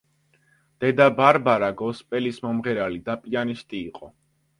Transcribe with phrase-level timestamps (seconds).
[0.85, 4.11] დედა ბარბარა გოსპელის მომღერალი და პიანისტი იყო.